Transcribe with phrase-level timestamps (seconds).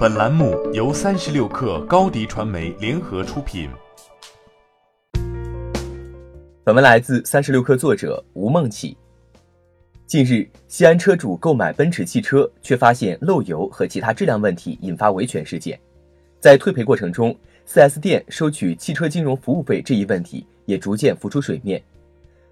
[0.00, 3.68] 本栏目由三十六氪高低传媒联合出品。
[6.64, 8.96] 本文来自三十六氪作者吴梦起。
[10.06, 15.78] 近日，西安车主购买奔驰汽车，却发现漏油和其他质量问题，引发维权事件。
[16.40, 17.36] 在退赔过程中
[17.68, 21.78] ，4S 店收取汽车金融服务费这一问题也逐渐浮出水面。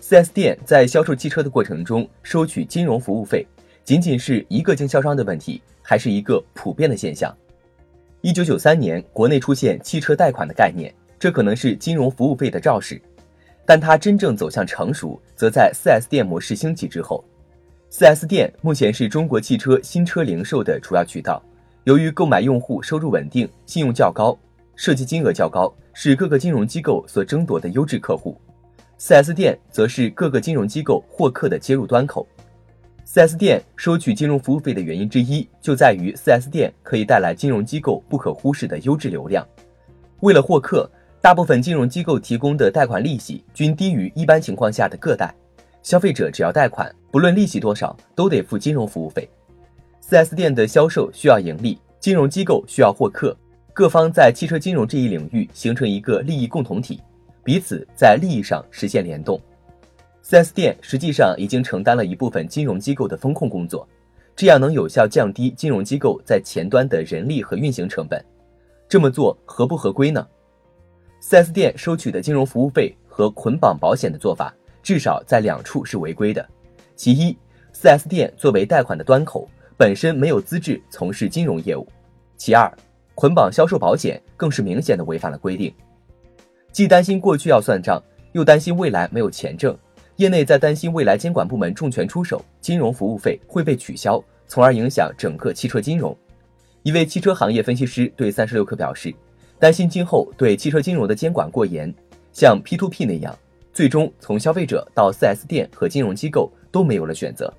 [0.00, 3.46] 4S 店在销售汽车的过程中收取金融服务费。
[3.84, 7.30] 仅仅是一个经销商的问题，还是一个普遍的现象？
[8.22, 12.98] 一九九三年，国内出现汽车贷款的概念，这可能是金融服务费的肇始，
[13.66, 17.22] 但它真正走向成熟，则在 4S 店模式兴起之后。
[17.90, 21.42] 4S 店目前是中国汽车新车零售的主要渠道，
[21.84, 24.36] 由于购买用户收入稳定、信用较高、
[24.76, 28.40] 涉及金额较高，是各个金融机构所争夺的优质客户。
[28.98, 32.26] 4S 店则是各个金融机构获客的接入端口。
[33.06, 39.46] 4S 店收取金融服务费的原因之一，就在于 4S 店可以带来金融机构不可忽视的优质流量。
[40.20, 45.32] 为了获客，大部分金融机构提供的贷款利息均低于一般情况下的个贷。
[45.82, 49.28] 消费者只要贷款，不论利息多少，都得付金融服务费。
[50.02, 53.36] 4S 店的销售需要盈利，金融机构需要获客，
[53.74, 57.02] 各方在汽车金融这一领域形成一个利益共同体，
[57.44, 59.38] 彼此在利益上实现联动。
[60.24, 63.86] 4S 店实际上已经承担了一部分金融机构的风控工作，
[64.34, 68.24] 这样能有效降低金融机构在前端的人力和运行成本。
[68.88, 70.26] 这么做合不合规呢
[71.20, 76.46] ？4S 店收取的金融服务费和捆绑保险的做法，至少在两处是违规的。
[76.96, 77.36] 其一
[77.74, 81.86] ，4S 店作为贷款的端口，本身没有资质从事金融业务；
[82.38, 82.72] 其二，
[83.14, 85.70] 捆绑销售保险更是明显的违反了规定。
[86.72, 88.02] 既担心过去要算账，
[88.32, 89.76] 又担心未来没有钱挣。
[90.16, 96.16] 业内在担心未来监管部门重拳出手，金融服务费会被取消，从而影响整个汽车金融。
[96.84, 99.12] 一位汽车行业分析师对三十六氪表示，
[99.58, 101.92] 担心今后对汽车金融的监管过严，
[102.32, 103.36] 像 P to P 那样，
[103.72, 107.52] 最终从消费者到 4S 店和金融机构都没有了选择。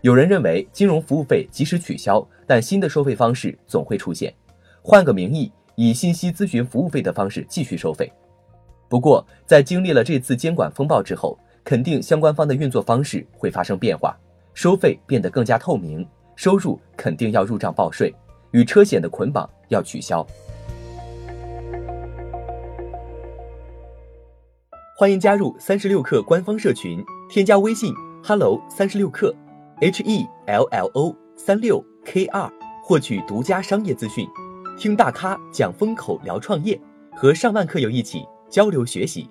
[0.00, 4.34] 有人认为，金融服务费即使取消，但新的收费方式总会出现，
[4.82, 8.10] 换个名义，以信息咨询服务费的方式继续收费。
[8.88, 14.16] 不过，在经历了这次监管风暴之后，肯定相关方的运作方式会发生变化，
[14.54, 16.06] 收费变得更加透明，
[16.36, 18.14] 收入肯定要入账报税，
[18.52, 20.26] 与车险的捆绑要取消。
[24.96, 29.34] 欢迎加入三十六氪官方社群，添加微信 hello 三十六氪
[29.80, 32.50] ，h e l l o 三六 k 二，
[32.82, 34.26] 获取独家商业资讯，
[34.78, 36.78] 听大咖讲风口，聊创业，
[37.14, 39.30] 和上万客友一起交流学习。